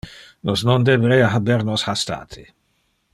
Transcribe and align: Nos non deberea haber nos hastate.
Nos 0.47 0.59
non 0.67 0.85
deberea 0.89 1.27
haber 1.35 1.61
nos 1.67 1.81
hastate. 1.87 2.43